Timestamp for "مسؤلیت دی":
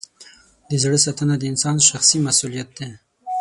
2.27-2.89